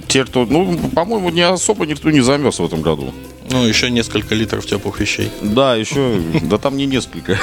[0.08, 3.12] те, кто, ну, по-моему, не особо никто не замерз в этом году.
[3.50, 5.30] Ну, еще несколько литров теплых вещей.
[5.40, 7.38] Да, еще, да там не несколько.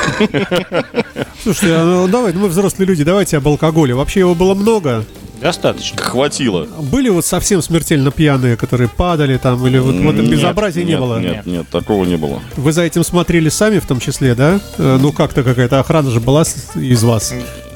[1.42, 3.94] Слушайте, а, ну, давай, ну, мы взрослые люди, давайте об алкоголе.
[3.94, 5.06] Вообще его было много.
[5.42, 5.98] Достаточно.
[6.02, 6.66] Хватило.
[6.80, 11.20] Были вот совсем смертельно пьяные, которые падали там, или вот, вот безобразия не было?
[11.20, 12.42] Нет, нет, такого не было.
[12.56, 14.62] Вы за этим смотрели сами в том числе, да?
[14.78, 16.44] Э, Ну как-то какая-то охрана же была
[16.76, 17.34] из вас.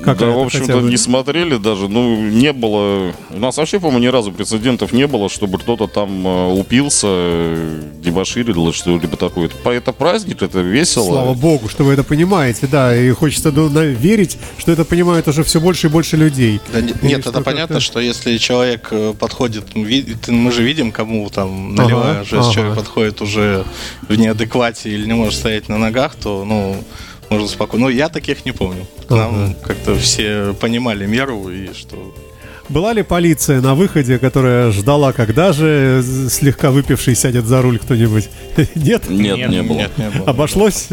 [0.08, 0.90] Как да, в общем-то, бы?
[0.90, 1.90] не смотрели даже.
[1.90, 3.12] Ну, не было...
[3.30, 7.82] У нас вообще, по-моему, ни разу прецедентов не было, чтобы кто-то там э, упился, э,
[8.02, 9.50] дебоширил, что-либо такое.
[9.66, 11.08] Это, праздник, это весело.
[11.08, 15.28] Слава богу, что вы это понимаете, да, и хочется ну, на- верить, что это понимают
[15.28, 16.62] уже все больше и больше людей.
[16.72, 19.86] Да И нет, это понятно, что если человек э, подходит, ну,
[20.30, 22.54] мы же видим, кому там наливая, Ага, же, если ага.
[22.54, 23.66] человек подходит уже
[24.08, 26.82] в неадеквате или не может стоять на ногах, то, ну,
[27.30, 27.86] можно спокойно.
[27.86, 28.86] Ну, я таких не помню.
[29.08, 32.16] К Нам как-то все понимали меру и что...
[32.70, 38.30] Была ли полиция на выходе, которая ждала, когда же слегка выпивший сядет за руль кто-нибудь?
[38.76, 39.04] Нет?
[39.10, 39.78] Нет, Нет, не было.
[39.78, 40.30] Нет, не было.
[40.30, 40.90] Обошлось?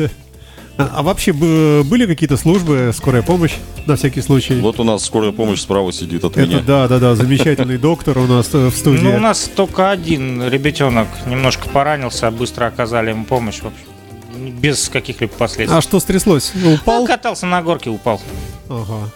[0.77, 3.55] А а вообще бы- были какие-то службы, скорая помощь
[3.87, 4.55] на всякий случай?
[4.59, 6.61] Вот у нас скорая помощь справа сидит от Это меня.
[6.67, 9.03] да, да, да, замечательный доктор у нас э, в студии.
[9.03, 13.87] Ну, у нас только один ребятенок немножко поранился, быстро оказали ему помощь, в общем,
[14.35, 15.77] без каких-либо последствий.
[15.77, 16.53] А что стряслось?
[16.81, 17.03] Упал?
[17.03, 18.21] Он катался на горке, упал.
[18.69, 19.11] Ага.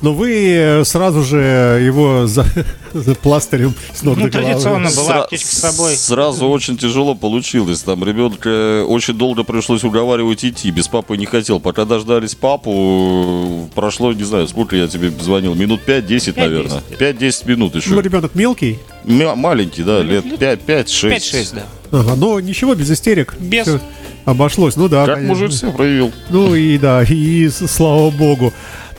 [0.00, 2.44] Но вы э, сразу же его за,
[2.92, 4.48] за пластырем с ног Ну, до головы.
[4.50, 5.96] традиционно была аптечка с собой.
[5.96, 7.80] Сразу очень тяжело получилось.
[7.80, 10.70] Там ребенка э, очень долго пришлось уговаривать идти.
[10.70, 11.58] Без папы не хотел.
[11.58, 16.82] Пока дождались папу, прошло, не знаю, сколько я тебе звонил, минут 5-10, наверное.
[16.98, 17.90] 5-10 минут еще.
[17.90, 18.80] Ну, ребенок мелкий.
[19.04, 20.84] Мя- Маленький, да, лет 5-6.
[21.16, 21.62] 5-6, да.
[21.98, 23.36] Ага, но ничего, без истерик.
[23.38, 23.68] Без.
[23.68, 23.80] Всё
[24.24, 24.76] обошлось.
[24.76, 25.06] Ну да.
[25.06, 25.34] Как конечно.
[25.34, 26.12] мужик себя проявил.
[26.30, 28.52] Ну и да, и слава богу.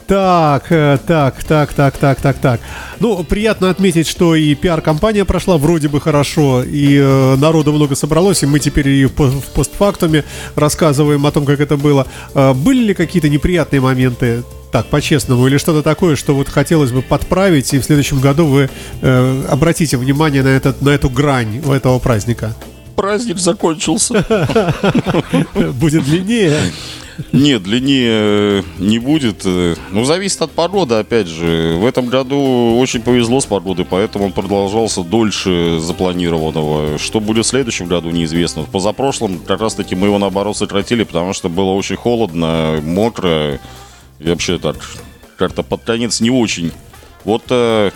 [0.08, 2.62] Так, э, так, так, так, так, так, так.
[3.00, 8.44] Ну, приятно отметить, что и пиар-компания прошла вроде бы хорошо, и э, народу много собралось,
[8.44, 9.12] и мы теперь и в
[9.56, 10.24] постфактуме
[10.56, 12.06] рассказываем о том, как это было.
[12.36, 17.02] Э, были ли какие-то неприятные моменты, так, по-честному, или что-то такое, что вот хотелось бы
[17.02, 18.70] подправить, и в следующем году вы
[19.02, 22.54] э, обратите внимание на, этот, на эту грань у этого праздника?
[22.96, 24.26] Праздник закончился.
[25.80, 26.72] Будет длиннее.
[27.32, 29.46] Нет, длиннее э, не будет.
[29.46, 31.78] Ну, зависит от погоды, опять же.
[31.80, 36.98] В этом году очень повезло с погодой, поэтому он продолжался дольше запланированного.
[36.98, 38.64] Что будет в следующем году, неизвестно.
[38.64, 43.60] В позапрошлом как раз-таки мы его, наоборот, сократили, потому что было очень холодно, мокро.
[44.20, 44.78] И вообще так,
[45.38, 46.72] как-то под конец не очень.
[47.24, 47.92] Вот э,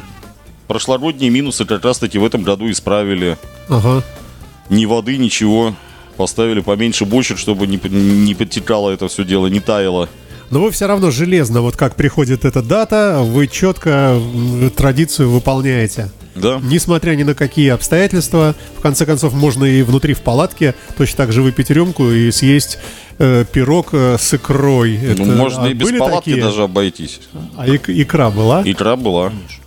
[0.68, 3.38] прошлогодние минусы как раз-таки в этом году исправили.
[3.68, 4.04] Ага.
[4.70, 5.76] Ни воды, ничего.
[6.18, 10.10] Поставили поменьше бочек, чтобы не, не подтекало это все дело, не таяло.
[10.52, 14.20] Но вы все равно железно, вот как приходит эта дата, вы четко
[14.76, 16.10] традицию выполняете.
[16.36, 16.60] Да.
[16.64, 21.32] Несмотря ни на какие обстоятельства, в конце концов, можно и внутри в палатке точно так
[21.34, 22.80] же выпить рюмку и съесть
[23.18, 24.96] э, пирог э, с икрой.
[24.98, 26.44] Это- Ну, можно а и без палатки такие?
[26.44, 27.20] даже обойтись.
[27.58, 28.62] А ик- икра была?
[28.66, 29.32] Икра была.
[29.50, 29.62] Что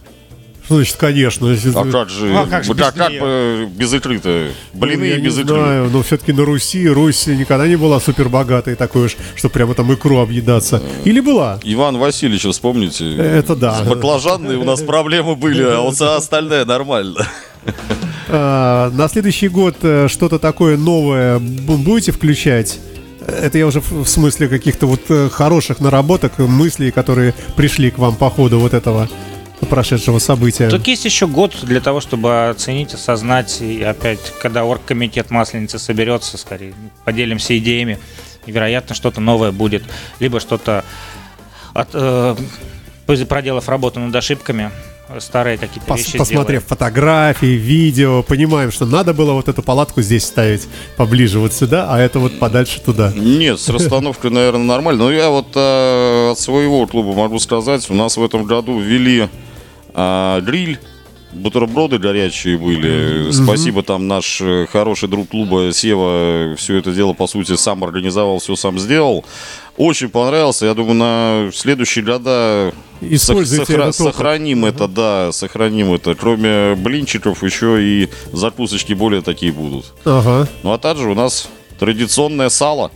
[0.77, 1.47] значит, конечно?
[1.47, 4.49] если- А как же, А как же вот без а как бы без икры-то?
[4.73, 5.55] Блины Ну, я без не икры.
[5.55, 9.75] знаю, но все-таки на Руси, Русь никогда не была супер богатой такой уж, что прямо
[9.75, 10.83] там икру объедаться.
[11.05, 11.59] Или была?
[11.63, 13.15] Иван Васильевича вспомните.
[13.17, 13.85] Это да.
[13.85, 17.27] С баклажанной у нас проблемы были, а вот остальное нормально.
[18.29, 22.81] А, на следующий год э, что-то такое новое бу- будете включать?
[23.27, 27.99] Это я уже в смысле каких-то вот э, хороших наработок, э, мыслей, которые пришли к
[27.99, 29.09] вам по ходу вот этого
[29.67, 30.69] прошедшего события.
[30.69, 36.39] Так есть еще год для того, чтобы оценить, осознать, и опять, когда оргкомитет Масленицы соберется,
[36.39, 37.99] скорее, поделимся идеями,
[38.47, 39.85] и, вероятно, что-то новое будет,
[40.21, 40.85] либо что-то,
[41.75, 42.37] от, э,
[43.29, 44.71] проделав работу над ошибками,
[45.19, 50.25] старые какие-то Пос- вещи посмотрев фотографии, видео, понимаем, что надо было вот эту палатку здесь
[50.25, 53.13] ставить поближе вот сюда, а это вот подальше туда.
[53.15, 55.05] Нет, с расстановкой, наверное, нормально.
[55.05, 59.29] Но я вот э, от своего клуба могу сказать, у нас в этом году ввели
[59.95, 60.79] э, гриль.
[61.33, 63.31] Бутерброды горячие были.
[63.33, 68.39] Спасибо, там наш э, хороший друг клуба Сева все это дело, по сути, сам организовал,
[68.39, 69.25] все сам сделал.
[69.79, 70.67] Очень понравился.
[70.67, 73.95] Я думаю, на следующие года Используйте сохра- опыт.
[73.95, 76.15] сохраним это, да, сохраним это.
[76.15, 79.87] Кроме блинчиков, еще и закусочки более такие будут.
[80.05, 80.47] Ага.
[80.63, 82.91] Ну а также у нас традиционное сало.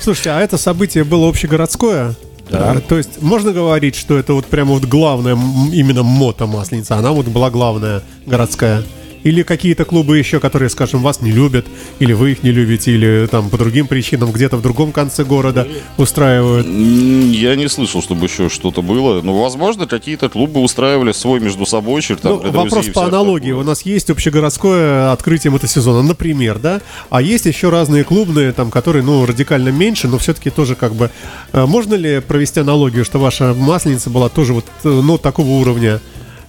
[0.00, 2.14] Слушайте, а это событие было общегородское?
[2.50, 2.80] Да.
[2.80, 5.34] То есть можно говорить, что это вот прямо вот главная
[5.72, 8.82] именно мото масленица, она вот была главная городская?
[9.24, 11.66] Или какие-то клубы еще, которые, скажем, вас не любят,
[12.00, 15.66] или вы их не любите, или там по другим причинам где-то в другом конце города
[15.96, 16.66] устраивают?
[16.66, 19.22] Я не слышал, чтобы еще что-то было.
[19.22, 23.48] Ну, возможно, какие-то клубы устраивали свой между собой там, Ну, вопрос по аналогии.
[23.50, 23.62] такое.
[23.62, 26.80] У нас есть общегородское открытие мотосезона, например, да?
[27.10, 31.10] А есть еще разные клубные, там, которые, ну, радикально меньше, но все-таки тоже как бы...
[31.52, 36.00] э, Можно ли провести аналогию, что ваша масленица была тоже вот, э, ну, такого уровня,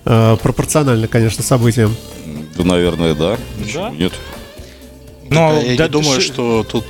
[0.05, 1.95] э, пропорционально, конечно, событиям?
[2.57, 3.37] Да, наверное, да.
[3.59, 3.89] Почему Да.
[3.91, 4.13] Нет.
[5.29, 6.85] Но я да, не думаю, ши- что тут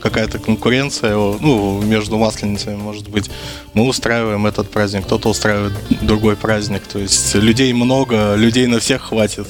[0.00, 3.30] какая-то конкуренция ну, между масленицами может быть.
[3.74, 6.82] Мы устраиваем этот праздник, кто-то устраивает другой праздник.
[6.82, 9.48] То есть людей много, людей на всех хватит.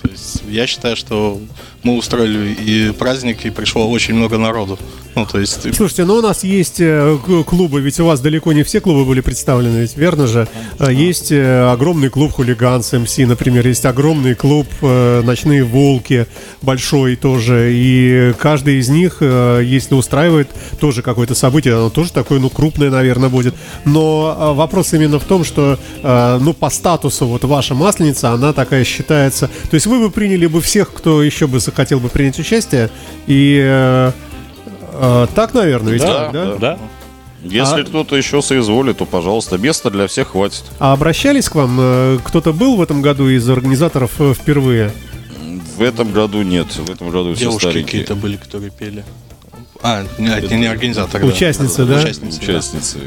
[0.00, 1.40] То есть я считаю, что
[1.82, 4.78] мы устроили и праздник, и пришло очень много народу.
[5.14, 5.74] Ну, то есть...
[5.74, 9.20] Слушайте, ну у нас есть э, клубы, ведь у вас далеко не все клубы были
[9.20, 10.48] представлены, ведь верно же?
[10.80, 16.26] Э, Есть э, огромный клуб хулиганс МС, например, есть огромный клуб Ночные Волки,
[16.62, 20.48] большой тоже, и каждый из них, если устраивает
[20.80, 23.54] тоже какое-то событие, оно тоже такое, ну, крупное, наверное, будет.
[23.84, 29.48] Но вопрос именно в том, что, ну, по статусу вот ваша масленица, она такая считается...
[29.70, 32.90] То есть вы бы приняли бы всех, кто еще бы захотел бы принять участие,
[33.26, 34.12] и...
[34.94, 36.56] э, так, наверное, ведь Да, так, да?
[36.58, 36.78] Да.
[37.42, 40.64] Если А- кто-то еще соизволит, то, пожалуйста, места для всех хватит.
[40.78, 41.76] А обращались к вам?
[41.78, 44.92] э, Кто-то был в этом году из организаторов э, впервые?
[45.76, 47.84] В этом году нет, в этом году все Девушки старенькие.
[47.84, 49.04] какие-то были, которые пели.
[49.82, 51.26] А, не, это не организаторы.
[51.26, 51.98] Участницы, да?
[51.98, 52.44] Участницы, да.
[52.44, 52.98] Участницы.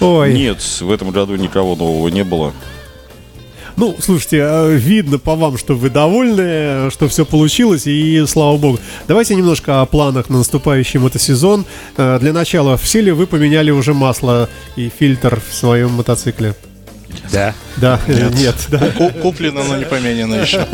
[0.00, 0.34] Ой.
[0.34, 2.52] Нет, в этом году никого нового не было.
[3.76, 8.78] Ну, слушайте, э, видно по вам, что вы довольны, что все получилось, и слава богу.
[9.06, 11.66] Давайте немножко о планах на наступающий мотосезон.
[11.98, 16.54] Э, Для начала, все ли вы поменяли уже масло и фильтр в своем мотоцикле?
[17.32, 17.54] Да.
[17.76, 18.78] Да, э, нет, да.
[18.96, 20.66] Ку- Куплено, но не поменено еще.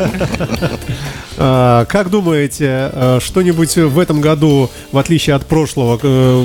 [1.37, 6.43] А, Как думаете, э, что-нибудь в этом году, в отличие от прошлого, э,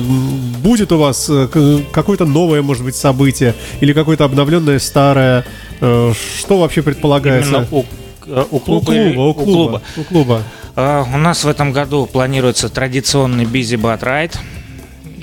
[0.63, 1.47] будет у вас э,
[1.91, 5.45] какое-то новое, может быть, событие или какое-то обновленное старое?
[5.79, 7.49] Что вообще предполагается?
[7.49, 7.85] Именно у,
[8.51, 8.93] у У клуба.
[8.93, 10.43] или- клуба, у клуба, у клуба.
[10.75, 14.35] А, у нас в этом году планируется традиционный Busy Bat Ride.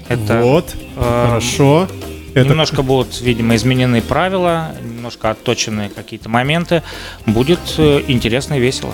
[0.09, 1.89] Это Вот, э, хорошо.
[2.37, 6.83] Это Немножко будут, видимо, изменены правила, немножко отточены какие-то моменты.
[7.25, 8.93] Будет э, интересно и весело.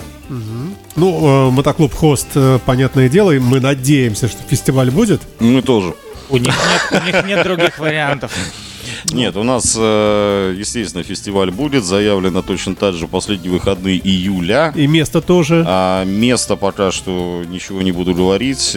[0.95, 5.21] Ну, э, мотоклуб Хост, э, понятное дело, и мы надеемся, что фестиваль будет.
[5.41, 5.93] Мы тоже.
[6.29, 8.31] У них нет, у них нет других вариантов.
[9.11, 11.83] Нет, у нас, э, естественно, фестиваль будет.
[11.83, 14.71] Заявлено точно так же последние выходные июля.
[14.75, 15.63] И место тоже.
[15.67, 18.71] А место пока что ничего не буду говорить.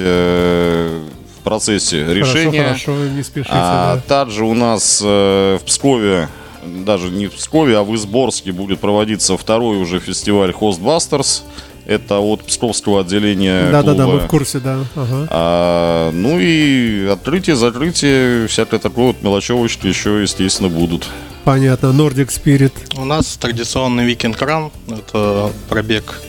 [1.47, 2.65] Процессе решения.
[2.65, 3.55] Хорошо, хорошо, не спешите.
[3.55, 4.03] А да.
[4.03, 6.29] также у нас э, в Пскове,
[6.65, 11.43] даже не в Пскове, а в Изборске будет проводиться второй уже фестиваль Hostbusters.
[11.87, 14.19] Это от псковского отделения мы клуба.
[14.19, 14.79] в курсе, да.
[14.97, 15.29] Ага.
[15.31, 21.07] А, ну и открытие, закрытие, всякое такое вот мелочевочки еще, естественно, будут.
[21.45, 22.73] Понятно, Nordic Spirit.
[22.97, 24.73] У нас традиционный викинг ран.
[24.89, 26.21] Это пробег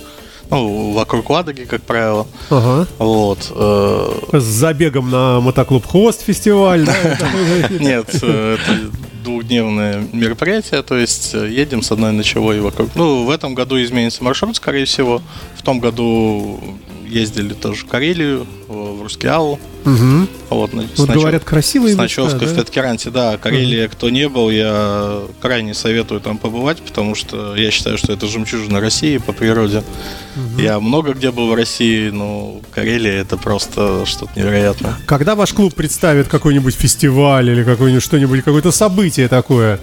[0.50, 2.28] ну, вокруг Ладоги, как правило.
[2.50, 2.88] Ага.
[3.00, 3.52] Вот.
[3.54, 6.82] э, С забегом на мотоклуб Хвост фестиваль.
[7.70, 8.92] Нет, э, это
[9.24, 12.90] двухдневное мероприятие, то есть э, едем с одной ночевой вокруг.
[12.96, 15.22] Ну, в этом году изменится маршрут, скорее всего.
[15.56, 16.60] В том году
[17.08, 19.60] ездили тоже в Карелию, в Рускеалу.
[19.86, 20.28] Мгм.
[20.50, 22.54] Вот, с Вот ноч- говорят, красивые с места, ночевкой да?
[22.54, 23.38] в Теткеранте, да.
[23.38, 28.28] Карелия, кто не был, я крайне советую там побывать, потому что я считаю, что это
[28.28, 29.84] жемчужина России по природе.
[30.58, 34.96] Я много где был в России, но Карелия это просто что-то невероятное.
[35.06, 39.80] Когда ваш клуб представит какой-нибудь фестиваль или какое-нибудь что-нибудь, какое-то событие такое?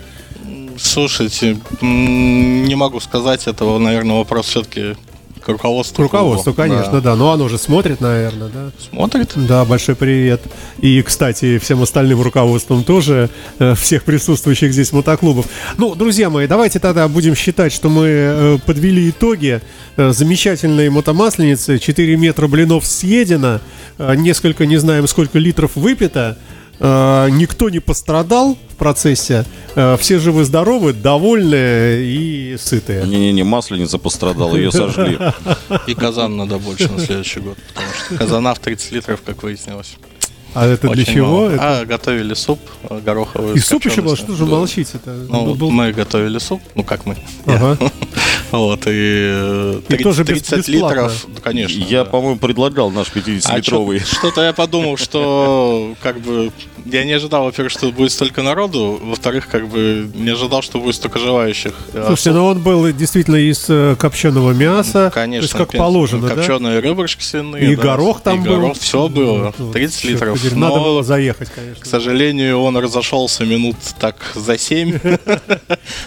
[0.76, 4.96] Слушайте, не могу сказать этого, наверное, вопрос все-таки
[5.44, 5.96] к руководству.
[5.96, 6.68] К руководству, клуба.
[6.68, 7.14] конечно, да.
[7.16, 8.70] Но оно же смотрит, наверное, да.
[8.90, 9.32] Смотрит.
[9.36, 10.40] Да, большой привет.
[10.80, 13.28] И, кстати, всем остальным руководством тоже,
[13.58, 15.46] э, всех присутствующих здесь мотоклубов.
[15.76, 19.60] Ну, друзья мои, давайте тогда будем считать, что мы э, подвели итоги.
[19.96, 23.60] Э, Замечательные мотомасленицы, 4 метра блинов съедено,
[23.98, 26.38] несколько, не знаем, сколько литров выпито.
[26.80, 29.44] Э, Никто не пострадал в процессе.
[29.76, 33.06] Э, Все живы-здоровы, довольны и сытые.
[33.06, 35.18] Не-не-не, масленица пострадала, ее сожгли.
[35.86, 39.96] И казан надо больше на следующий год, потому что казана в 30 литров, как выяснилось.
[40.56, 41.26] А это для Очень чего?
[41.26, 41.50] мало.
[41.50, 43.56] Это- А, готовили суп э, гороховый.
[43.56, 44.14] И суп еще был?
[44.16, 44.50] Что же Да.
[44.52, 45.10] молчите-то?
[45.28, 47.16] Ну, был- мы готовили суп, ну как мы.
[47.46, 47.76] Ага.
[48.58, 50.94] Вот, и, э, И тоже без- 30 бесплатно.
[50.96, 51.78] литров, да, конечно.
[51.84, 52.10] Я, да.
[52.10, 53.98] по-моему, предлагал наш А 50-литровый.
[54.00, 56.52] чё- что-то я подумал, что как бы
[56.84, 60.94] я не ожидал, во-первых, что будет столько народу, во-вторых, как бы не ожидал, что будет
[60.96, 61.72] столько желающих.
[61.94, 65.10] А Слушайте, ну он был действительно из э, копченого мяса.
[65.14, 66.34] Конечно, То есть как положено, да?
[66.34, 67.72] Копченые ребрышки свиные.
[67.72, 67.82] И да.
[67.82, 68.56] горох там и был.
[68.56, 69.54] горох, все было.
[69.58, 70.38] Вот, 30 чёрт литров.
[70.42, 71.82] подери, Но, Надо было заехать, конечно.
[71.82, 74.98] к сожалению, он разошелся минут так за 7.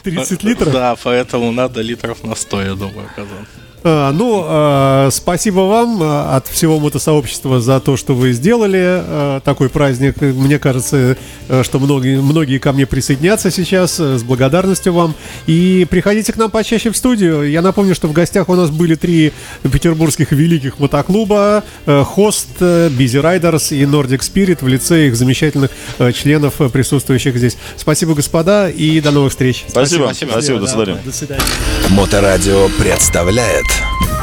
[0.03, 0.71] 30 литров?
[0.73, 3.45] Да, поэтому надо литров на 100, я думаю, казан.
[3.89, 9.69] А, ну, а, спасибо вам а, от всего мотосообщества за то, что вы сделали такой
[9.69, 10.19] праздник.
[10.19, 11.15] Мне кажется,
[11.47, 15.15] э, что многие, многие ко мне присоединятся сейчас э, с благодарностью вам.
[15.45, 17.49] И приходите к нам почаще в студию.
[17.49, 19.31] Я напомню, что в гостях у нас были три
[19.63, 21.63] петербургских великих мотоклуба.
[21.85, 25.71] э, Хост, Busy Riders и Nordic Spirit в лице их замечательных
[26.13, 27.57] членов, присутствующих здесь.
[27.77, 29.63] Спасибо, господа, и до новых встреч.
[29.69, 30.31] Спасибо, Спасибо.
[30.31, 31.01] спасибо, до свидания.
[31.05, 31.43] До свидания.
[31.89, 34.16] Моторадио представляет life.